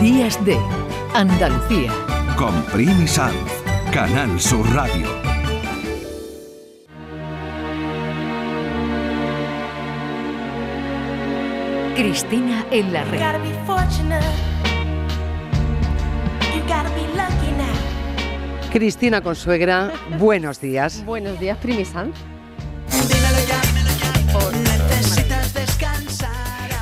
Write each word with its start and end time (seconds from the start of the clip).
Días 0.00 0.44
de 0.44 0.58
Andalucía. 1.14 1.92
Con 2.36 2.62
Primi 2.72 3.06
Sanz, 3.06 3.34
Canal 3.92 4.40
Sur 4.40 4.68
Radio. 4.74 5.06
Cristina 11.94 12.66
en 12.72 12.92
la 12.92 13.04
red. 13.04 13.20
Cristina 18.72 19.20
Consuegra, 19.20 19.92
buenos 20.18 20.60
días. 20.60 21.04
Buenos 21.04 21.38
días, 21.38 21.58
Primisan. 21.58 22.12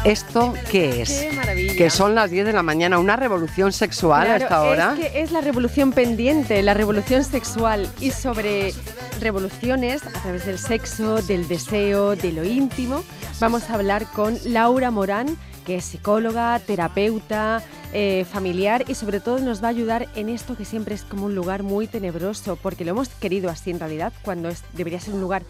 ¿Esto 0.05 0.55
qué 0.71 1.03
es? 1.03 1.11
Qué 1.11 1.33
maravilla. 1.33 1.77
Que 1.77 1.91
son 1.91 2.14
las 2.14 2.30
10 2.30 2.46
de 2.46 2.53
la 2.55 2.62
mañana, 2.62 2.98
una 2.98 3.16
revolución 3.16 3.71
sexual 3.71 4.23
a 4.23 4.25
Claro, 4.25 4.45
esta 4.45 4.62
hora. 4.62 4.95
Es 4.98 5.11
que 5.11 5.20
es 5.20 5.30
la 5.30 5.43
revolución 5.43 5.93
pendiente, 5.93 6.62
la 6.62 6.73
revolución 6.73 7.23
sexual 7.23 7.87
y 8.01 8.10
sobre 8.10 8.73
revoluciones 9.21 10.02
a 10.07 10.23
través 10.23 10.47
del 10.47 10.59
sexo, 10.59 11.21
del 11.21 11.47
deseo, 11.48 12.16
de 12.16 12.33
lo 12.33 12.45
íntimo. 12.45 13.05
Vamos 13.41 13.69
a 13.69 13.74
hablar 13.74 14.07
con 14.15 14.38
Laura 14.47 14.91
Morán, 14.91 15.37
que 15.66 15.77
es 15.77 15.84
psicóloga, 15.84 16.59
terapeuta, 16.60 17.62
eh, 17.93 18.24
familiar 18.30 18.85
y 18.88 18.95
sobre 18.95 19.21
todo 19.21 19.38
nos 19.41 19.62
va 19.62 19.66
a 19.66 19.71
ayudar 19.71 20.09
en 20.15 20.30
esto 20.30 20.57
que 20.57 20.65
siempre 20.65 20.95
es 20.95 21.02
como 21.02 21.27
un 21.27 21.35
lugar 21.35 21.62
muy 21.62 21.87
tenebroso, 21.87 22.57
porque 22.57 22.87
lo 22.87 22.93
hemos 22.93 23.10
querido 23.10 23.51
así 23.51 23.71
en 23.71 23.79
realidad, 23.79 24.15
cuando 24.23 24.48
es, 24.48 24.62
debería 24.73 24.98
ser 24.98 25.12
un 25.12 25.21
lugar 25.21 25.43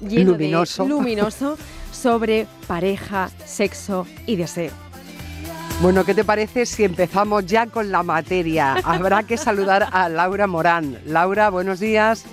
lleno 0.00 0.32
Luminoso. 0.32 0.82
de 0.84 0.88
luminoso 0.88 1.58
sobre 1.92 2.46
pareja, 2.66 3.30
sexo 3.44 4.06
y 4.26 4.36
deseo. 4.36 4.72
Bueno, 5.80 6.04
¿qué 6.04 6.14
te 6.14 6.24
parece 6.24 6.64
si 6.64 6.84
empezamos 6.84 7.44
ya 7.46 7.66
con 7.66 7.90
la 7.90 8.02
materia? 8.02 8.74
Habrá 8.84 9.24
que 9.24 9.36
saludar 9.36 9.88
a 9.90 10.08
Laura 10.08 10.46
Morán. 10.46 10.98
Laura, 11.06 11.50
buenos 11.50 11.80
días. 11.80 12.24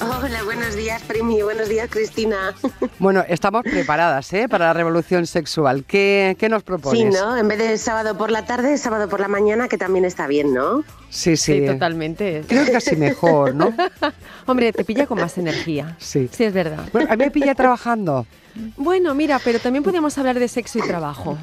Hola, 0.00 0.42
buenos 0.44 0.74
días, 0.74 1.02
Primi. 1.02 1.42
Buenos 1.42 1.68
días, 1.68 1.88
Cristina. 1.90 2.54
Bueno, 2.98 3.24
estamos 3.28 3.62
preparadas 3.62 4.32
¿eh? 4.32 4.48
para 4.48 4.66
la 4.66 4.72
revolución 4.72 5.26
sexual. 5.26 5.84
¿Qué, 5.84 6.36
qué 6.38 6.48
nos 6.48 6.60
Sí, 6.62 6.66
propones? 6.66 7.14
¿no? 7.14 7.36
En 7.36 7.48
vez 7.48 7.58
de 7.58 7.76
sábado 7.78 8.16
por 8.16 8.30
la 8.30 8.44
tarde, 8.46 8.78
sábado 8.78 9.08
por 9.08 9.20
la 9.20 9.28
mañana, 9.28 9.68
que 9.68 9.76
también 9.78 10.04
está 10.04 10.26
bien, 10.26 10.54
¿no? 10.54 10.82
Sí, 11.10 11.36
sí. 11.36 11.60
Sí, 11.60 11.66
totalmente. 11.66 12.44
Creo 12.48 12.64
que 12.64 12.72
casi 12.72 12.96
mejor, 12.96 13.54
¿no? 13.54 13.74
Hombre, 14.46 14.72
te 14.72 14.84
pilla 14.84 15.06
con 15.06 15.20
más 15.20 15.36
energía. 15.38 15.96
Sí. 15.98 16.28
Sí, 16.32 16.44
es 16.44 16.52
verdad. 16.52 16.88
Bueno, 16.92 17.08
a 17.12 17.16
mí 17.16 17.24
me 17.24 17.30
pilla 17.30 17.54
trabajando, 17.54 18.26
Bueno, 18.76 19.14
mira, 19.14 19.38
pero 19.44 19.58
también 19.58 19.82
podríamos 19.84 20.16
hablar 20.18 20.38
de 20.38 20.48
sexo 20.48 20.78
y 20.78 20.82
trabajo. 20.82 21.36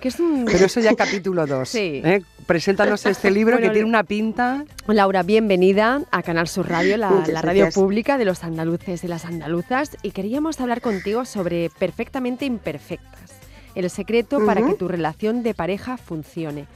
Que 0.00 0.08
es 0.08 0.20
un... 0.20 0.44
pero 0.44 0.66
eso 0.66 0.80
ya 0.80 0.94
capítulo 0.94 1.46
2. 1.46 1.68
Sí. 1.68 2.02
Preséntanos 2.46 3.06
este 3.06 3.30
libro 3.30 3.56
Bueno, 3.56 3.68
que 3.68 3.72
tiene 3.74 3.88
una 3.88 4.04
pinta. 4.04 4.64
Laura, 4.86 5.22
bienvenida 5.22 6.02
a 6.10 6.22
Canal 6.22 6.46
Sur 6.48 6.68
Radio, 6.68 6.96
la, 6.96 7.10
Muchas 7.10 7.28
la 7.30 7.42
radio 7.42 7.62
gracias. 7.62 7.82
pública 7.82 8.18
de 8.18 8.24
los 8.24 8.44
andaluces 8.44 9.02
y 9.02 9.08
las 9.08 9.24
andaluzas. 9.24 9.96
Y 10.02 10.10
queríamos 10.12 10.60
hablar 10.60 10.80
contigo 10.80 11.24
sobre 11.24 11.70
perfectamente 11.78 12.44
imperfectas. 12.44 13.32
El 13.74 13.88
secreto 13.90 14.44
para 14.46 14.64
que 14.64 14.74
tu 14.74 14.86
relación 14.86 15.42
de 15.42 15.54
pareja 15.54 15.96
funcione. 15.96 16.66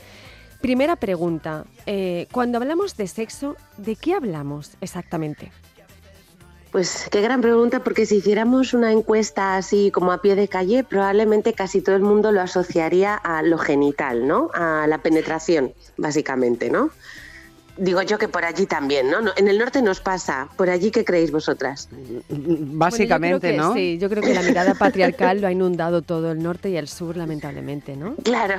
Primera 0.61 0.97
pregunta. 0.97 1.65
eh, 1.87 2.27
cuando 2.33 2.59
hablamos 2.59 2.97
de 2.97 3.07
sexo, 3.07 3.57
¿de 3.79 3.97
qué 3.97 4.15
hablamos 4.15 4.73
exactamente? 4.81 5.51
Pues 6.73 7.09
qué 7.11 7.21
gran 7.21 7.41
pregunta, 7.41 7.83
porque 7.83 8.07
si 8.07 8.19
hiciéramos 8.19 8.75
una 8.75 8.93
encuesta 8.93 9.57
así 9.57 9.91
como 9.91 10.13
a 10.13 10.23
pie 10.23 10.37
de 10.37 10.47
calle, 10.47 10.85
probablemente 10.85 11.53
casi 11.53 11.81
todo 11.81 11.97
el 11.97 12.03
mundo 12.03 12.31
lo 12.31 12.41
asociaría 12.41 13.17
a 13.17 13.43
lo 13.43 13.59
genital, 13.59 14.29
¿no? 14.29 14.51
A 14.55 14.87
la 14.87 14.99
penetración, 14.99 15.73
básicamente, 15.97 16.71
¿no? 16.71 16.91
Digo 17.81 18.03
yo 18.03 18.19
que 18.19 18.29
por 18.29 18.45
allí 18.45 18.67
también, 18.67 19.11
¿no? 19.11 19.23
No, 19.23 19.33
En 19.37 19.49
el 19.49 19.57
norte 19.57 19.81
nos 19.81 20.01
pasa. 20.01 20.49
¿Por 20.59 20.69
allí 20.69 20.91
qué 20.91 21.03
creéis 21.03 21.33
vosotras? 21.33 21.89
Básicamente, 22.29 23.49
Bueno, 23.49 23.57
yo 23.57 23.59
creo 23.59 23.69
¿no? 23.69 23.75
Sí, 23.75 23.99
yo 23.99 24.11
creo 24.11 24.23
que 24.23 24.35
la 24.35 24.43
mirada 24.43 24.75
patriarcal 24.75 25.41
lo 25.41 25.47
ha 25.47 25.53
inundado 25.53 26.03
todo 26.03 26.33
el 26.33 26.43
norte 26.43 26.69
y 26.69 26.77
el 26.77 26.89
sur, 26.89 27.17
lamentablemente, 27.17 27.97
¿no? 27.97 28.17
Claro, 28.17 28.57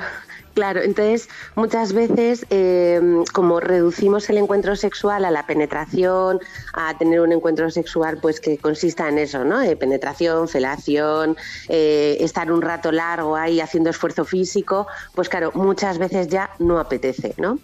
claro. 0.54 0.82
Entonces, 0.82 1.28
muchas 1.54 1.92
veces, 1.92 2.46
eh, 2.50 3.00
como 3.32 3.60
reducimos 3.60 4.28
el 4.28 4.38
encuentro 4.38 4.74
sexual 4.74 5.24
a 5.24 5.30
la 5.30 5.46
penetración, 5.46 6.40
a 6.72 6.98
tener 6.98 7.20
un 7.20 7.30
encuentro 7.30 7.70
sexual 7.70 8.18
pues 8.20 8.40
que 8.40 8.58
consista 8.58 9.08
en 9.08 9.18
eso, 9.18 9.44
¿no? 9.44 9.62
Eh, 9.62 9.76
penetración, 9.76 10.48
felación, 10.48 11.36
eh, 11.68 12.16
estar 12.18 12.50
un 12.50 12.60
rato 12.60 12.90
largo 12.90 13.36
ahí 13.36 13.60
haciendo 13.60 13.90
esfuerzo 13.90 14.24
físico, 14.24 14.88
pues 15.14 15.28
claro, 15.28 15.52
muchas 15.54 15.98
veces 15.98 16.26
ya 16.26 16.50
no 16.58 16.80
apetece, 16.80 17.34
¿no? 17.36 17.60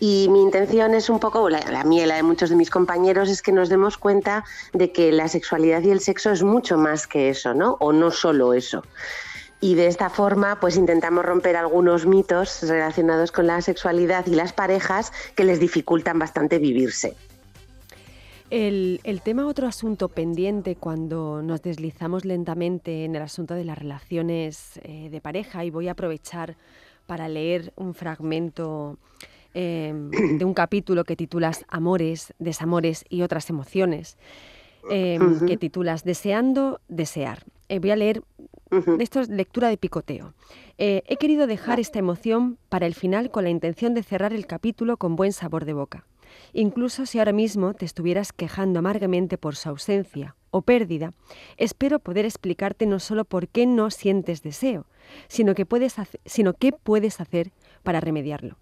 Y 0.00 0.28
mi 0.30 0.40
intención 0.40 0.94
es 0.94 1.10
un 1.10 1.20
poco, 1.20 1.50
la, 1.50 1.60
la 1.70 1.84
mía 1.84 2.04
y 2.04 2.06
la 2.06 2.16
de 2.16 2.22
muchos 2.22 2.48
de 2.48 2.56
mis 2.56 2.70
compañeros, 2.70 3.28
es 3.28 3.42
que 3.42 3.52
nos 3.52 3.68
demos 3.68 3.98
cuenta 3.98 4.44
de 4.72 4.92
que 4.92 5.12
la 5.12 5.28
sexualidad 5.28 5.82
y 5.82 5.90
el 5.90 6.00
sexo 6.00 6.30
es 6.30 6.42
mucho 6.42 6.78
más 6.78 7.06
que 7.06 7.28
eso, 7.28 7.52
¿no? 7.52 7.76
O 7.80 7.92
no 7.92 8.10
solo 8.10 8.54
eso. 8.54 8.82
Y 9.60 9.74
de 9.74 9.88
esta 9.88 10.08
forma, 10.08 10.58
pues 10.58 10.78
intentamos 10.78 11.22
romper 11.22 11.54
algunos 11.54 12.06
mitos 12.06 12.62
relacionados 12.62 13.30
con 13.30 13.46
la 13.46 13.60
sexualidad 13.60 14.26
y 14.26 14.34
las 14.34 14.54
parejas 14.54 15.12
que 15.34 15.44
les 15.44 15.60
dificultan 15.60 16.18
bastante 16.18 16.58
vivirse. 16.58 17.14
El, 18.48 19.00
el 19.04 19.20
tema, 19.20 19.46
otro 19.46 19.66
asunto 19.66 20.08
pendiente 20.08 20.76
cuando 20.76 21.42
nos 21.42 21.60
deslizamos 21.60 22.24
lentamente 22.24 23.04
en 23.04 23.16
el 23.16 23.22
asunto 23.22 23.52
de 23.52 23.64
las 23.64 23.78
relaciones 23.78 24.80
eh, 24.82 25.08
de 25.10 25.20
pareja, 25.20 25.62
y 25.62 25.70
voy 25.70 25.88
a 25.88 25.92
aprovechar 25.92 26.56
para 27.06 27.28
leer 27.28 27.74
un 27.76 27.92
fragmento 27.92 28.96
eh, 29.54 29.92
de 30.38 30.44
un 30.44 30.54
capítulo 30.54 31.04
que 31.04 31.16
titulas 31.16 31.64
Amores, 31.68 32.34
Desamores 32.38 33.04
y 33.08 33.22
otras 33.22 33.50
emociones, 33.50 34.16
eh, 34.90 35.18
Ujú. 35.20 35.46
que 35.46 35.56
titulas 35.56 36.04
Deseando, 36.04 36.80
Desear. 36.88 37.44
Eh, 37.68 37.78
voy 37.78 37.90
a 37.90 37.96
leer 37.96 38.22
esto 38.98 39.20
es 39.20 39.28
lectura 39.28 39.68
de 39.68 39.76
picoteo. 39.76 40.34
Eh, 40.78 41.02
he 41.06 41.16
querido 41.16 41.46
dejar 41.46 41.80
esta 41.80 41.98
emoción 41.98 42.58
para 42.68 42.86
el 42.86 42.94
final 42.94 43.30
con 43.30 43.44
la 43.44 43.50
intención 43.50 43.94
de 43.94 44.02
cerrar 44.02 44.32
el 44.32 44.46
capítulo 44.46 44.96
con 44.96 45.16
buen 45.16 45.32
sabor 45.32 45.64
de 45.64 45.72
boca. 45.72 46.06
Incluso 46.52 47.06
si 47.06 47.18
ahora 47.18 47.32
mismo 47.32 47.74
te 47.74 47.84
estuvieras 47.84 48.32
quejando 48.32 48.78
amargamente 48.78 49.38
por 49.38 49.56
su 49.56 49.68
ausencia 49.68 50.36
o 50.52 50.62
pérdida, 50.62 51.12
espero 51.56 51.98
poder 51.98 52.24
explicarte 52.24 52.86
no 52.86 53.00
solo 53.00 53.24
por 53.24 53.48
qué 53.48 53.66
no 53.66 53.90
sientes 53.90 54.42
deseo, 54.42 54.86
sino, 55.26 55.54
que 55.54 55.66
puedes 55.66 55.96
sino 56.24 56.54
qué 56.54 56.72
puedes 56.72 57.20
hacer 57.20 57.50
para 57.82 58.00
remediarlo. 58.00 58.56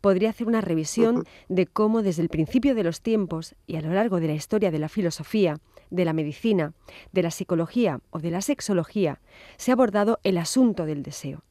Podría 0.00 0.30
hacer 0.30 0.46
una 0.46 0.60
revisión 0.60 1.24
de 1.48 1.66
cómo 1.66 2.02
desde 2.02 2.22
el 2.22 2.28
principio 2.28 2.74
de 2.74 2.84
los 2.84 3.00
tiempos 3.00 3.54
y 3.66 3.76
a 3.76 3.80
lo 3.80 3.92
largo 3.92 4.20
de 4.20 4.28
la 4.28 4.34
historia 4.34 4.70
de 4.70 4.78
la 4.78 4.88
filosofía, 4.88 5.58
de 5.90 6.04
la 6.04 6.12
medicina, 6.12 6.72
de 7.12 7.22
la 7.22 7.30
psicología 7.30 8.00
o 8.10 8.18
de 8.18 8.30
la 8.30 8.42
sexología 8.42 9.20
se 9.56 9.70
ha 9.70 9.74
abordado 9.74 10.18
el 10.22 10.38
asunto 10.38 10.86
del 10.86 11.02
deseo. 11.02 11.42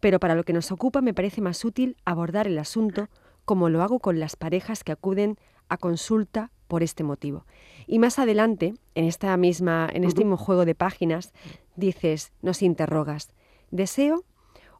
Pero 0.00 0.20
para 0.20 0.34
lo 0.34 0.44
que 0.44 0.52
nos 0.52 0.72
ocupa 0.72 1.00
me 1.00 1.14
parece 1.14 1.40
más 1.40 1.64
útil 1.64 1.96
abordar 2.04 2.46
el 2.46 2.58
asunto 2.58 3.08
como 3.44 3.68
lo 3.68 3.82
hago 3.82 4.00
con 4.00 4.20
las 4.20 4.36
parejas 4.36 4.84
que 4.84 4.92
acuden 4.92 5.36
a 5.68 5.78
consulta 5.78 6.50
por 6.68 6.82
este 6.82 7.04
motivo. 7.04 7.46
Y 7.86 7.98
más 7.98 8.18
adelante, 8.18 8.74
en 8.94 9.04
esta 9.04 9.36
misma 9.36 9.88
en 9.92 10.04
este 10.04 10.24
mismo 10.24 10.36
juego 10.36 10.64
de 10.64 10.74
páginas, 10.74 11.32
dices, 11.76 12.32
nos 12.42 12.62
interrogas, 12.62 13.32
¿deseo 13.70 14.24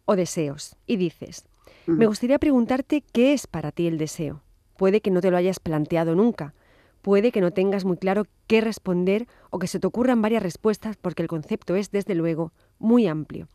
o 0.05 0.17
deseos? 0.17 0.77
Y 0.87 0.97
dices, 0.97 1.47
me 1.87 2.07
gustaría 2.07 2.39
preguntarte 2.39 3.03
qué 3.13 3.33
es 3.33 3.47
para 3.47 3.73
ti 3.73 3.87
el 3.87 3.99
deseo. 3.99 4.43
Puede 4.77 5.01
que 5.01 5.11
no 5.11 5.21
te 5.21 5.31
lo 5.31 5.37
hayas 5.37 5.61
planteado 5.61 6.15
nunca. 6.15 6.55
Puede 7.01 7.31
que 7.31 7.41
no 7.41 7.53
tengas 7.53 7.85
muy 7.85 7.97
claro 7.97 8.27
qué 8.49 8.61
responder 8.61 9.29
o 9.51 9.61
que 9.61 9.69
se 9.69 9.79
te 9.79 9.87
ocurran 9.87 10.21
varias 10.21 10.43
respuestas 10.43 10.97
porque 10.97 11.23
el 11.23 11.29
concepto 11.29 11.77
es, 11.77 11.93
desde 11.93 12.17
luego, 12.17 12.53
muy 12.81 13.07
amplio. 13.07 13.47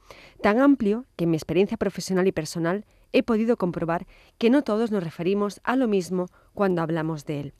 Tan 0.42 0.60
amplio 0.60 1.06
que 1.18 1.26
en 1.26 1.32
mi 1.32 1.38
experiencia 1.38 1.76
profesional 1.76 2.26
y 2.28 2.32
personal 2.32 2.86
he 3.12 3.24
podido 3.24 3.58
comprobar 3.58 4.08
que 4.38 4.50
no 4.50 4.64
todos 4.64 4.92
nos 4.92 5.04
referimos 5.04 5.60
a 5.66 5.76
lo 5.76 5.90
mismo 5.90 6.28
cuando 6.54 6.82
hablamos 6.82 7.26
de 7.26 7.42
él. 7.42 7.54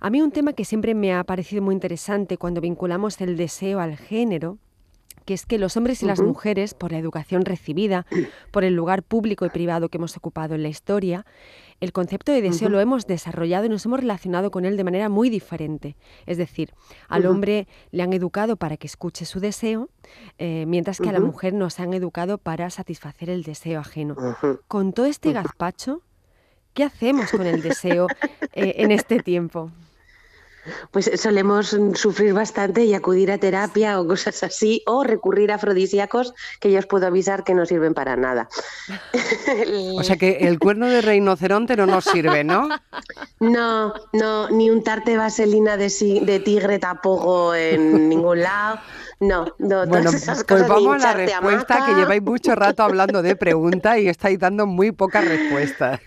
A 0.00 0.10
mí 0.10 0.22
un 0.22 0.30
tema 0.30 0.52
que 0.52 0.64
siempre 0.64 0.94
me 0.94 1.12
ha 1.12 1.24
parecido 1.24 1.62
muy 1.62 1.74
interesante 1.74 2.38
cuando 2.38 2.60
vinculamos 2.60 3.20
el 3.20 3.36
deseo 3.36 3.80
al 3.80 3.96
género 3.96 4.58
que 5.24 5.34
es 5.34 5.46
que 5.46 5.58
los 5.58 5.76
hombres 5.76 6.02
y 6.02 6.06
las 6.06 6.20
mujeres, 6.20 6.74
por 6.74 6.92
la 6.92 6.98
educación 6.98 7.44
recibida, 7.44 8.06
por 8.50 8.64
el 8.64 8.74
lugar 8.74 9.02
público 9.02 9.46
y 9.46 9.50
privado 9.50 9.88
que 9.88 9.98
hemos 9.98 10.16
ocupado 10.16 10.54
en 10.54 10.62
la 10.62 10.68
historia, 10.68 11.24
el 11.82 11.92
concepto 11.92 12.30
de 12.30 12.42
deseo 12.42 12.68
lo 12.68 12.78
hemos 12.78 13.08
desarrollado 13.08 13.66
y 13.66 13.68
nos 13.68 13.84
hemos 13.86 13.98
relacionado 13.98 14.52
con 14.52 14.64
él 14.64 14.76
de 14.76 14.84
manera 14.84 15.08
muy 15.08 15.30
diferente. 15.30 15.96
Es 16.26 16.38
decir, 16.38 16.72
al 17.08 17.26
hombre 17.26 17.66
le 17.90 18.04
han 18.04 18.12
educado 18.12 18.56
para 18.56 18.76
que 18.76 18.86
escuche 18.86 19.24
su 19.24 19.40
deseo, 19.40 19.88
eh, 20.38 20.64
mientras 20.68 21.00
que 21.00 21.08
a 21.08 21.12
la 21.12 21.18
mujer 21.18 21.54
nos 21.54 21.80
han 21.80 21.92
educado 21.92 22.38
para 22.38 22.70
satisfacer 22.70 23.30
el 23.30 23.42
deseo 23.42 23.80
ajeno. 23.80 24.14
Con 24.68 24.92
todo 24.92 25.06
este 25.06 25.32
gazpacho, 25.32 26.02
¿qué 26.72 26.84
hacemos 26.84 27.32
con 27.32 27.46
el 27.46 27.62
deseo 27.62 28.06
eh, 28.52 28.74
en 28.76 28.92
este 28.92 29.18
tiempo? 29.18 29.72
Pues 30.90 31.10
solemos 31.16 31.76
sufrir 31.94 32.34
bastante 32.34 32.84
y 32.84 32.94
acudir 32.94 33.30
a 33.30 33.38
terapia 33.38 34.00
o 34.00 34.06
cosas 34.06 34.42
así, 34.42 34.82
o 34.86 35.04
recurrir 35.04 35.52
a 35.52 35.56
afrodisíacos 35.56 36.34
que 36.60 36.70
yo 36.70 36.78
os 36.78 36.86
puedo 36.86 37.06
avisar 37.06 37.44
que 37.44 37.54
no 37.54 37.66
sirven 37.66 37.94
para 37.94 38.16
nada. 38.16 38.48
o 39.96 40.02
sea 40.02 40.16
que 40.16 40.38
el 40.48 40.58
cuerno 40.58 40.86
de 40.86 41.00
rinoceronte 41.00 41.76
no 41.76 41.86
nos 41.86 42.04
sirve, 42.04 42.44
¿no? 42.44 42.68
No, 43.40 43.92
no, 44.12 44.48
ni 44.50 44.70
untarte 44.70 45.16
vaselina 45.16 45.76
de, 45.76 45.90
de 46.22 46.40
tigre 46.40 46.78
tampoco 46.78 47.54
en 47.54 48.08
ningún 48.08 48.40
lado. 48.40 48.78
No, 49.22 49.46
no, 49.58 49.86
bueno, 49.86 50.10
pues 50.10 50.68
vamos 50.68 50.96
a 50.96 50.98
la 50.98 51.12
respuesta, 51.12 51.86
que 51.86 51.94
lleváis 51.94 52.22
mucho 52.22 52.56
rato 52.56 52.82
hablando 52.82 53.22
de 53.22 53.36
preguntas 53.36 53.98
y 53.98 54.08
estáis 54.08 54.36
dando 54.38 54.66
muy 54.66 54.90
pocas 54.90 55.24
respuestas. 55.24 56.00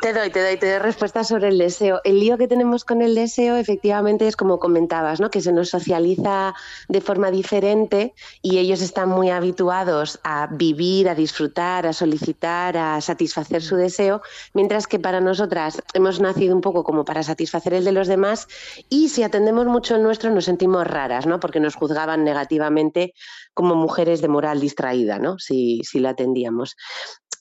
Te 0.00 0.12
doy, 0.12 0.30
te 0.30 0.42
doy, 0.42 0.56
te 0.56 0.70
doy 0.70 0.78
respuestas 0.80 1.28
sobre 1.28 1.48
el 1.48 1.58
deseo. 1.58 2.00
El 2.02 2.18
lío 2.18 2.36
que 2.38 2.48
tenemos 2.48 2.84
con 2.84 3.00
el 3.00 3.14
deseo, 3.14 3.56
efectivamente, 3.56 3.71
es 3.82 4.36
como 4.36 4.58
comentabas, 4.58 5.20
¿no? 5.20 5.30
Que 5.30 5.40
se 5.40 5.52
nos 5.52 5.70
socializa 5.70 6.54
de 6.88 7.00
forma 7.00 7.30
diferente 7.30 8.14
y 8.42 8.58
ellos 8.58 8.80
están 8.80 9.08
muy 9.08 9.30
habituados 9.30 10.20
a 10.24 10.48
vivir, 10.48 11.08
a 11.08 11.14
disfrutar, 11.14 11.86
a 11.86 11.92
solicitar, 11.92 12.76
a 12.76 13.00
satisfacer 13.00 13.62
su 13.62 13.76
deseo, 13.76 14.22
mientras 14.54 14.86
que 14.86 14.98
para 14.98 15.20
nosotras 15.20 15.82
hemos 15.94 16.20
nacido 16.20 16.54
un 16.54 16.60
poco 16.60 16.84
como 16.84 17.04
para 17.04 17.22
satisfacer 17.22 17.74
el 17.74 17.84
de 17.84 17.92
los 17.92 18.08
demás 18.08 18.48
y 18.88 19.08
si 19.08 19.22
atendemos 19.22 19.66
mucho 19.66 19.96
el 19.96 20.02
nuestro 20.02 20.30
nos 20.30 20.44
sentimos 20.44 20.86
raras, 20.86 21.26
¿no? 21.26 21.40
Porque 21.40 21.60
nos 21.60 21.74
juzgaban 21.74 22.24
negativamente 22.24 23.14
como 23.54 23.74
mujeres 23.74 24.20
de 24.20 24.28
moral 24.28 24.60
distraída, 24.60 25.18
¿no? 25.18 25.38
si, 25.38 25.82
si 25.84 26.00
la 26.00 26.10
atendíamos. 26.10 26.76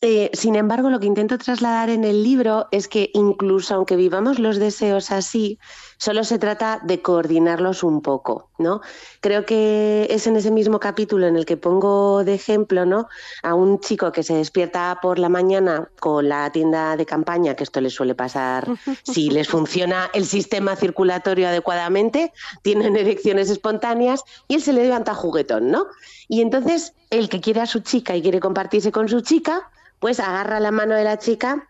Eh, 0.03 0.31
sin 0.33 0.56
embargo, 0.56 0.89
lo 0.89 1.00
que 1.00 1.06
intento 1.06 1.38
trasladar 1.38 1.92
en 1.92 2.03
el 2.03 2.24
libro 2.24 2.68
es 2.71 2.88
que 2.88 3.12
incluso 3.13 3.75
aunque 3.75 3.95
vivamos 3.95 4.39
los 4.39 4.57
deseos 4.57 5.12
así, 5.12 5.59
solo 5.98 6.24
se 6.24 6.39
trata 6.39 6.81
de 6.83 7.03
coordinarlos 7.03 7.83
un 7.83 8.01
poco, 8.01 8.50
¿no? 8.57 8.81
Creo 9.19 9.45
que 9.45 10.07
es 10.09 10.25
en 10.25 10.38
ese 10.38 10.50
mismo 10.50 10.80
capítulo 10.80 11.27
en 11.27 11.36
el 11.36 11.45
que 11.45 11.56
pongo 11.56 12.24
de 12.24 12.33
ejemplo, 12.33 12.83
¿no? 12.88 13.09
A 13.44 13.53
un 13.53 13.80
chico 13.80 14.12
que 14.12 14.24
se 14.24 14.33
despierta 14.33 14.98
por 15.03 15.19
la 15.19 15.30
mañana 15.30 15.88
con 16.00 16.27
la 16.27 16.51
tienda 16.51 16.98
de 16.98 17.06
campaña, 17.06 17.56
que 17.56 17.63
esto 17.63 17.80
les 17.80 17.94
suele 17.94 18.15
pasar 18.15 18.68
si 19.03 19.30
les 19.30 19.50
funciona 19.50 20.09
el 20.15 20.25
sistema 20.25 20.75
circulatorio 20.75 21.48
adecuadamente, 21.48 22.33
tienen 22.63 22.95
erecciones 22.95 23.51
espontáneas 23.51 24.24
y 24.48 24.56
él 24.56 24.63
se 24.63 24.74
le 24.74 24.81
levanta 24.81 25.13
juguetón, 25.13 25.69
¿no? 25.69 25.86
Y 26.27 26.42
entonces 26.42 26.95
el 27.12 27.30
que 27.30 27.39
quiere 27.39 27.62
a 27.62 27.68
su 27.68 27.81
chica 27.81 28.15
y 28.15 28.24
quiere 28.24 28.39
compartirse 28.39 28.92
con 28.92 29.07
su 29.07 29.21
chica, 29.21 29.69
pues 30.01 30.19
agarra 30.19 30.59
la 30.59 30.71
mano 30.71 30.95
de 30.95 31.06
la 31.06 31.19
chica 31.19 31.68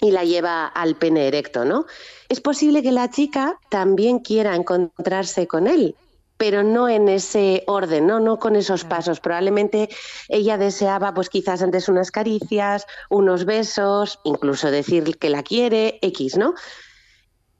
y 0.00 0.12
la 0.12 0.24
lleva 0.24 0.66
al 0.66 0.94
pene 0.94 1.26
erecto, 1.26 1.64
¿no? 1.64 1.84
Es 2.28 2.40
posible 2.40 2.82
que 2.82 2.92
la 2.92 3.10
chica 3.10 3.58
también 3.70 4.20
quiera 4.20 4.54
encontrarse 4.54 5.48
con 5.48 5.66
él, 5.66 5.96
pero 6.36 6.62
no 6.62 6.88
en 6.88 7.08
ese 7.08 7.64
orden, 7.66 8.06
¿no? 8.06 8.20
No 8.20 8.38
con 8.38 8.54
esos 8.54 8.84
pasos. 8.84 9.18
Probablemente 9.18 9.88
ella 10.28 10.58
deseaba, 10.58 11.12
pues 11.12 11.28
quizás 11.28 11.60
antes 11.60 11.88
unas 11.88 12.12
caricias, 12.12 12.86
unos 13.10 13.44
besos, 13.44 14.20
incluso 14.22 14.70
decir 14.70 15.18
que 15.18 15.28
la 15.28 15.42
quiere, 15.42 15.98
X, 16.02 16.36
¿no? 16.36 16.54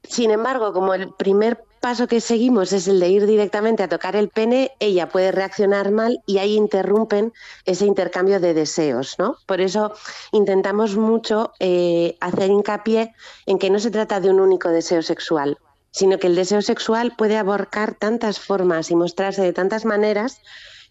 Sin 0.03 0.31
embargo, 0.31 0.71
como 0.71 0.93
el 0.93 1.13
primer 1.15 1.61
paso 1.79 2.07
que 2.07 2.21
seguimos 2.21 2.73
es 2.73 2.87
el 2.87 2.99
de 2.99 3.09
ir 3.09 3.25
directamente 3.25 3.83
a 3.83 3.87
tocar 3.87 4.15
el 4.15 4.29
pene, 4.29 4.71
ella 4.79 5.09
puede 5.09 5.31
reaccionar 5.31 5.91
mal 5.91 6.21
y 6.25 6.37
ahí 6.39 6.55
interrumpen 6.55 7.33
ese 7.65 7.85
intercambio 7.85 8.39
de 8.39 8.53
deseos, 8.53 9.15
¿no? 9.17 9.37
Por 9.45 9.61
eso 9.61 9.93
intentamos 10.31 10.95
mucho 10.95 11.53
eh, 11.59 12.17
hacer 12.19 12.49
hincapié 12.49 13.13
en 13.45 13.59
que 13.59 13.69
no 13.69 13.79
se 13.79 13.91
trata 13.91 14.19
de 14.19 14.29
un 14.29 14.39
único 14.39 14.69
deseo 14.69 15.01
sexual, 15.01 15.57
sino 15.91 16.19
que 16.19 16.27
el 16.27 16.35
deseo 16.35 16.61
sexual 16.61 17.13
puede 17.17 17.37
abarcar 17.37 17.95
tantas 17.95 18.39
formas 18.39 18.91
y 18.91 18.95
mostrarse 18.95 19.41
de 19.41 19.53
tantas 19.53 19.85
maneras 19.85 20.41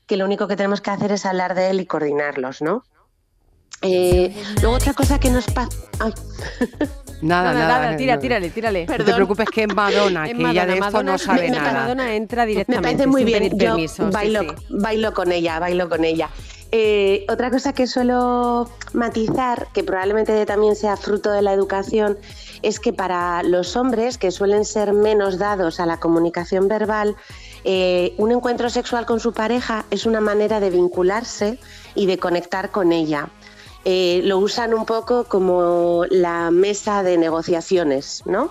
que 0.07 0.17
lo 0.17 0.25
único 0.25 0.49
que 0.49 0.57
tenemos 0.57 0.81
que 0.81 0.91
hacer 0.91 1.13
es 1.13 1.27
hablar 1.27 1.55
de 1.55 1.71
él 1.71 1.81
y 1.81 1.87
coordinarlos, 1.87 2.63
¿no? 2.63 2.85
Eh, 3.83 4.35
luego 4.61 4.77
otra 4.77 4.95
cosa 4.95 5.21
que 5.21 5.31
nos 5.31 5.47
pasa... 5.47 5.71
Nada, 7.23 7.53
nada, 7.53 7.81
nada, 7.81 7.97
tira, 7.97 8.19
tírale, 8.19 8.51
tírale. 8.51 8.87
No 8.87 9.05
te 9.05 9.15
preocupes 9.15 9.49
que 9.51 9.65
es 9.65 9.75
Madonna, 9.75 10.25
que 10.25 10.33
ella 10.33 10.67
de 10.67 10.79
esto 10.79 11.03
no 11.03 11.19
sabe 11.19 11.51
nada. 11.51 11.73
Madonna 11.73 12.15
entra 12.15 12.45
directamente. 12.47 12.89
Me 12.89 12.97
parece 12.97 13.07
muy 13.07 13.25
bien. 13.25 13.59
Yo 13.59 13.77
bailo, 14.11 14.55
bailo 14.69 15.15
con 15.15 15.33
ella, 15.33 15.59
bailo 15.59 15.89
con 15.89 16.05
ella. 16.05 16.29
Eh, 16.73 17.25
otra 17.29 17.51
cosa 17.51 17.73
que 17.73 17.87
suelo 17.87 18.69
matizar, 18.93 19.69
que 19.73 19.85
probablemente 19.85 20.45
también 20.47 20.75
sea 20.75 20.97
fruto 20.97 21.31
de 21.31 21.41
la 21.41 21.53
educación, 21.53 22.19
es 22.63 22.81
que 22.81 22.93
para 22.93 23.43
los 23.45 23.77
hombres, 23.77 24.19
que 24.19 24.31
suelen 24.31 24.65
ser 24.65 24.93
menos 24.93 25.39
dados 25.39 25.79
a 25.79 25.87
la 25.87 25.99
comunicación 25.99 26.67
verbal, 26.67 27.15
eh, 27.65 28.15
un 28.19 28.33
encuentro 28.33 28.69
sexual 28.69 29.07
con 29.07 29.21
su 29.21 29.33
pareja 29.33 29.85
es 29.91 30.07
una 30.07 30.21
manera 30.21 30.61
de 30.61 30.71
vincularse 30.71 31.59
y 31.95 32.07
de 32.07 32.19
conectar 32.19 32.71
con 32.71 32.93
ella. 32.93 33.29
Eh, 33.89 34.21
lo 34.25 34.39
usan 34.39 34.75
un 34.75 34.85
poco 34.85 35.23
como 35.29 36.07
la 36.11 36.51
mesa 36.51 37.05
de 37.05 37.17
negociaciones, 37.19 38.25
¿no? 38.27 38.51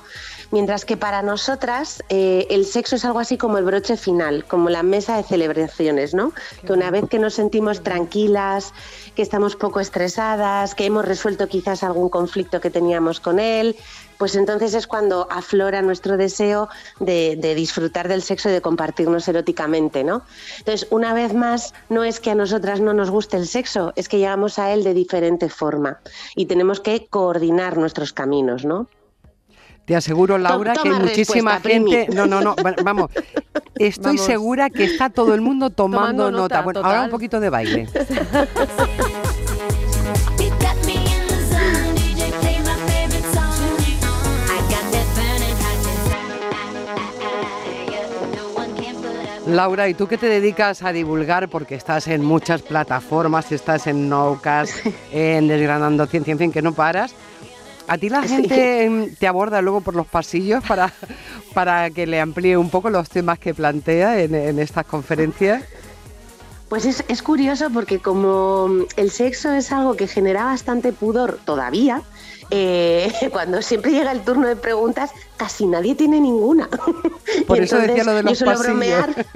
Mientras 0.52 0.86
que 0.86 0.96
para 0.96 1.22
nosotras 1.24 2.02
eh, 2.08 2.48
el 2.50 2.66
sexo 2.66 2.96
es 2.96 3.04
algo 3.04 3.20
así 3.20 3.38
como 3.38 3.58
el 3.58 3.66
broche 3.66 3.98
final, 3.98 4.46
como 4.46 4.70
la 4.70 4.82
mesa 4.82 5.18
de 5.18 5.24
celebraciones, 5.24 6.14
¿no? 6.14 6.32
Que 6.66 6.72
una 6.72 6.90
vez 6.90 7.10
que 7.10 7.20
nos 7.20 7.34
sentimos 7.34 7.84
tranquilas, 7.84 8.74
que 9.14 9.22
estamos 9.22 9.58
poco 9.58 9.82
estresadas, 9.82 10.74
que 10.74 10.86
hemos 10.86 11.04
resuelto 11.04 11.50
quizás 11.50 11.84
algún 11.84 12.08
conflicto 12.08 12.62
que 12.62 12.70
teníamos 12.70 13.20
con 13.20 13.38
él, 13.38 13.76
pues 14.18 14.36
entonces 14.36 14.74
es 14.74 14.88
cuando 14.88 15.28
aflora 15.32 15.82
nuestro 15.82 16.18
deseo 16.18 16.70
de, 17.00 17.36
disfrutar 17.56 18.08
del 18.08 18.22
sexo 18.22 18.50
y 18.50 18.54
de 18.54 18.62
compartirnos 18.62 19.28
eróticamente, 19.28 20.04
¿no? 20.04 20.24
Entonces, 20.60 20.88
una 20.92 21.14
vez 21.14 21.34
más, 21.34 21.74
no 21.90 22.04
es 22.04 22.20
que 22.20 22.32
a 22.32 22.36
nosotras 22.36 22.80
no 22.82 22.94
nos 22.94 23.10
guste 23.10 23.38
el 23.38 23.48
sexo, 23.48 23.94
es 23.96 24.10
que 24.10 24.18
llegamos 24.18 24.60
a 24.60 24.74
él 24.74 24.84
de 24.84 24.94
diferente 24.94 25.50
forma 25.50 26.00
y 26.36 26.46
tenemos 26.46 26.80
que 26.80 27.08
coordinar 27.08 27.78
nuestros 27.78 28.14
caminos, 28.14 28.66
¿no? 28.66 28.88
Te 29.86 29.96
aseguro, 29.96 30.40
Laura, 30.40 30.74
que 30.74 30.90
hay 30.90 31.00
muchísima 31.00 31.60
gente. 31.60 32.08
No, 32.12 32.26
no, 32.26 32.42
no, 32.42 32.56
vamos. 32.84 33.12
Estoy 33.76 34.18
segura 34.18 34.72
que 34.72 34.84
está 34.84 35.12
todo 35.12 35.36
el 35.36 35.42
mundo 35.42 35.70
tomando, 35.70 36.32
nota. 36.32 36.62
Bueno, 36.62 36.82
ahora 36.84 37.04
un 37.04 37.12
poquito 37.12 37.40
de 37.40 37.50
baile. 37.50 37.88
Laura, 49.56 49.88
¿y 49.88 49.94
tú 49.94 50.08
qué 50.08 50.18
te 50.18 50.28
dedicas 50.28 50.84
a 50.84 50.92
divulgar? 50.92 51.48
Porque 51.48 51.76
estás 51.76 52.10
en 52.10 52.26
muchas 52.26 52.62
plataformas, 52.62 53.54
estás 53.54 53.88
en 53.88 54.10
Noucas, 54.10 54.70
en 55.14 55.48
Desgranando 55.48 56.06
Ciencia, 56.08 56.34
en 56.34 56.38
fin, 56.38 56.52
que 56.52 56.62
no 56.62 56.74
paras. 56.74 57.16
¿A 57.88 57.98
ti 57.98 58.10
la 58.10 58.22
gente 58.24 59.16
te 59.18 59.28
aborda 59.28 59.62
luego 59.62 59.80
por 59.80 59.96
los 59.96 60.08
pasillos 60.08 60.62
para, 60.66 60.92
para 61.54 61.90
que 61.90 62.06
le 62.06 62.20
amplíe 62.20 62.58
un 62.58 62.70
poco 62.70 62.90
los 62.90 63.08
temas 63.08 63.40
que 63.40 63.54
plantea 63.54 64.20
en, 64.20 64.36
en 64.36 64.60
estas 64.60 64.86
conferencias? 64.88 65.64
Pues 66.70 66.86
es, 66.86 67.04
es, 67.08 67.22
curioso 67.22 67.70
porque 67.70 68.00
como 68.00 68.70
el 68.96 69.12
sexo 69.12 69.52
es 69.52 69.72
algo 69.72 69.96
que 69.96 70.08
genera 70.08 70.46
bastante 70.46 70.92
pudor 70.92 71.40
todavía, 71.46 72.02
eh, 72.52 73.12
cuando 73.32 73.62
siempre 73.62 73.92
llega 73.92 74.12
el 74.12 74.22
turno 74.22 74.48
de 74.48 74.56
preguntas, 74.56 75.12
casi 75.38 75.66
nadie 75.66 75.96
tiene 75.96 76.20
ninguna. 76.20 76.70
Por 77.48 77.60
eso 77.60 77.78
decía 77.78 78.04
lo 78.04 78.14
de 78.14 78.24
los 78.24 78.40
yo 78.40 78.46
suelo 78.46 78.60
bromear. 78.60 79.26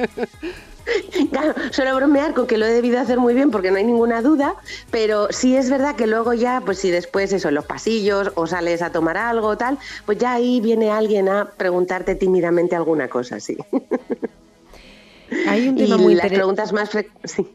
Claro, 1.32 1.54
suelo 1.70 1.96
bromear 1.96 2.34
con 2.34 2.48
que 2.48 2.58
lo 2.58 2.66
he 2.66 2.72
debido 2.72 3.00
hacer 3.00 3.20
muy 3.20 3.36
bien 3.36 3.52
porque 3.52 3.70
no 3.70 3.78
hay 3.78 3.84
ninguna 3.84 4.24
duda, 4.24 4.56
pero 4.90 5.28
sí 5.30 5.56
es 5.56 5.70
verdad 5.70 5.96
que 5.96 6.08
luego 6.08 6.34
ya, 6.34 6.64
pues 6.66 6.80
si 6.80 6.90
después 6.90 7.32
eso, 7.32 7.50
en 7.50 7.54
los 7.54 7.66
pasillos 7.66 8.32
o 8.34 8.48
sales 8.48 8.82
a 8.82 8.92
tomar 8.92 9.16
algo 9.16 9.56
tal, 9.56 9.78
pues 10.08 10.18
ya 10.18 10.34
ahí 10.34 10.62
viene 10.62 10.90
alguien 10.90 11.30
a 11.30 11.46
preguntarte 11.46 12.16
tímidamente 12.16 12.76
alguna 12.76 13.08
cosa, 13.08 13.40
sí. 13.40 13.56
Hay 15.48 15.68
un 15.68 15.76
tema 15.76 16.02
y 16.12 16.16
las 16.16 16.28
preguntas 16.28 16.74
más. 16.74 16.90
Sí. 17.24 17.48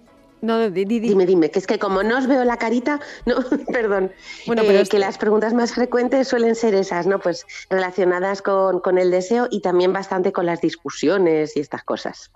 No, 0.44 0.68
Dime, 0.68 1.24
dime, 1.24 1.50
que 1.50 1.58
es 1.58 1.66
que 1.66 1.78
como 1.78 2.02
no 2.02 2.18
os 2.18 2.26
veo 2.26 2.44
la 2.44 2.58
carita, 2.58 3.00
no, 3.24 3.36
perdón, 3.72 4.12
bueno, 4.46 4.62
pero 4.66 4.80
eh, 4.80 4.86
que 4.86 4.98
las 4.98 5.16
preguntas 5.16 5.54
más 5.54 5.72
frecuentes 5.72 6.28
suelen 6.28 6.54
ser 6.54 6.74
esas, 6.74 7.06
¿no? 7.06 7.18
Pues 7.18 7.46
relacionadas 7.70 8.42
con, 8.42 8.80
con, 8.80 8.98
el 8.98 9.10
deseo 9.10 9.48
y 9.50 9.62
también 9.62 9.94
bastante 9.94 10.32
con 10.32 10.44
las 10.44 10.60
discusiones 10.60 11.56
y 11.56 11.60
estas 11.60 11.82
cosas. 11.82 12.30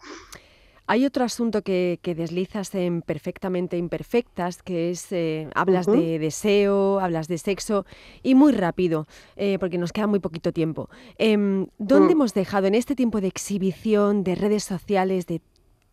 Hay 0.90 1.04
otro 1.04 1.22
asunto 1.22 1.60
que, 1.60 2.00
que 2.00 2.14
deslizas 2.14 2.74
en 2.74 3.02
Perfectamente 3.02 3.76
Imperfectas, 3.76 4.62
que 4.62 4.90
es, 4.90 5.12
eh, 5.12 5.50
hablas 5.54 5.84
de 5.84 6.18
deseo, 6.18 6.98
hablas 6.98 7.28
de 7.28 7.36
sexo, 7.36 7.84
y 8.22 8.34
muy 8.34 8.52
rápido, 8.52 9.06
eh, 9.36 9.58
porque 9.60 9.76
nos 9.76 9.92
queda 9.92 10.06
muy 10.06 10.18
poquito 10.18 10.50
tiempo. 10.50 10.88
Em, 11.18 11.66
¿Dónde 11.76 12.08
mm. 12.08 12.16
hemos 12.16 12.32
dejado 12.32 12.68
en 12.68 12.74
este 12.74 12.96
tiempo 12.96 13.20
de 13.20 13.28
exhibición, 13.28 14.24
de 14.24 14.34
redes 14.34 14.64
sociales, 14.64 15.26
de 15.26 15.42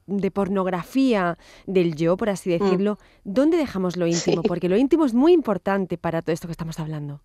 de 0.07 0.29
pornografía 0.29 1.35
del 1.65 1.95
yo, 1.95 2.15
por 2.15 2.29
así 2.29 2.51
mm. 2.51 2.59
decirlo, 2.59 2.99
¿dónde 3.23 3.57
dejamos 3.57 3.97
lo 3.97 4.05
íntimo? 4.05 4.43
Porque 4.43 4.69
lo 4.69 4.77
íntimo 4.77 5.03
es 5.03 5.15
muy 5.15 5.33
importante 5.33 5.97
para 5.97 6.21
todo 6.21 6.31
esto 6.31 6.47
que 6.47 6.51
estamos 6.51 6.79
hablando. 6.79 7.21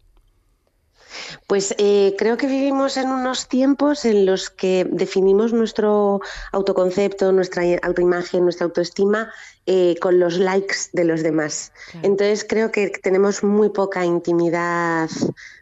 Pues 1.46 1.74
eh, 1.78 2.14
creo 2.18 2.36
que 2.36 2.46
vivimos 2.46 2.96
en 2.96 3.10
unos 3.10 3.48
tiempos 3.48 4.04
en 4.04 4.26
los 4.26 4.50
que 4.50 4.86
definimos 4.90 5.52
nuestro 5.52 6.20
autoconcepto, 6.52 7.32
nuestra 7.32 7.62
autoimagen, 7.82 8.44
nuestra 8.44 8.66
autoestima 8.66 9.32
eh, 9.66 9.96
con 10.00 10.18
los 10.18 10.38
likes 10.38 10.76
de 10.92 11.04
los 11.04 11.22
demás. 11.22 11.72
Entonces 12.02 12.44
creo 12.48 12.72
que 12.72 12.90
tenemos 12.90 13.44
muy 13.44 13.68
poca 13.70 14.04
intimidad 14.04 15.08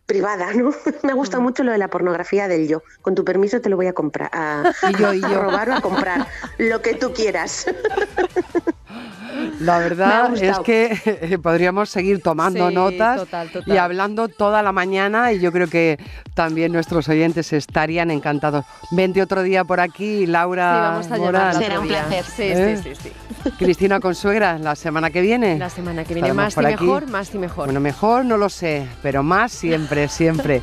privada, 0.07 0.55
¿no? 0.55 0.73
Me 1.03 1.13
gusta 1.13 1.39
mucho 1.39 1.63
lo 1.63 1.73
de 1.73 1.79
la 1.79 1.89
pornografía 1.89 2.49
del 2.49 2.67
yo. 2.69 2.83
Con 3.03 3.15
tu 3.15 3.25
permiso 3.25 3.61
te 3.61 3.69
lo 3.69 3.77
voy 3.77 3.87
a 3.87 3.93
comprar, 3.93 4.31
a, 4.33 4.73
y 4.91 4.97
yo, 4.97 5.13
y 5.13 5.21
yo. 5.21 5.43
robar 5.43 5.69
o 5.71 5.75
a 5.75 5.81
comprar, 5.81 6.27
lo 6.57 6.81
que 6.81 6.95
tú 6.95 7.13
quieras. 7.13 7.67
La 9.61 9.79
verdad 9.79 10.35
es 10.37 10.59
que 10.61 11.39
podríamos 11.43 11.91
seguir 11.91 12.23
tomando 12.23 12.71
notas 12.71 13.27
y 13.67 13.77
hablando 13.77 14.29
toda 14.29 14.63
la 14.63 14.73
mañana 14.73 15.33
y 15.33 15.41
yo 15.41 15.53
creo 15.53 15.69
que 15.69 15.99
también 16.35 16.73
nuestros 16.73 17.09
oyentes 17.09 17.53
estarían 17.53 18.11
encantados. 18.11 18.65
Vente 18.91 19.23
otro 19.23 19.43
día 19.43 19.65
por 19.65 19.81
aquí, 19.81 20.27
Laura. 20.27 21.01
Sí, 21.03 21.09
vamos 21.11 21.35
a 21.35 21.53
Será 21.55 21.81
un 21.81 21.89
placer. 21.89 22.25
Sí, 22.25 22.33
sí, 22.37 22.43
¿Eh? 22.43 22.81
sí, 22.83 22.93
sí, 22.95 23.51
Cristina 23.59 24.01
Consuegra, 24.01 24.59
la 24.59 24.77
semana 24.77 25.11
que 25.11 25.21
viene. 25.21 25.59
La 25.59 25.71
semana 25.71 26.05
que 26.05 26.15
viene, 26.15 26.33
más 26.33 26.57
y 26.57 26.61
mejor, 26.61 27.09
más 27.09 27.35
y 27.35 27.39
mejor. 27.39 27.67
Bueno, 27.67 27.81
mejor 27.81 28.25
no 28.25 28.37
lo 28.37 28.49
sé, 28.49 28.87
pero 29.03 29.23
más 29.23 29.53
siempre, 29.53 30.09
siempre. 30.09 30.63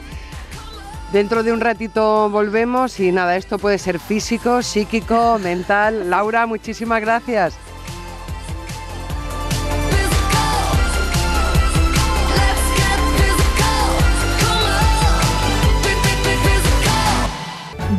Dentro 1.11 1.43
de 1.43 1.53
un 1.53 1.61
ratito 1.61 2.29
volvemos 2.29 2.99
y 2.99 3.11
nada, 3.11 3.35
esto 3.35 3.57
puede 3.57 3.77
ser 3.77 3.99
físico, 3.99 4.61
psíquico, 4.61 5.39
mental. 5.41 6.09
Laura, 6.09 6.45
muchísimas 6.45 7.01
gracias. 7.01 7.55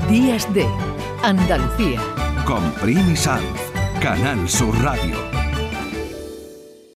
Días 0.08 0.46
de 0.54 0.64
Andalucía. 1.24 2.00
Con 2.44 2.62
Primi 2.74 3.16
Sanz, 3.16 3.42
Canal 4.00 4.48
Sur 4.48 4.80
Radio. 4.80 5.35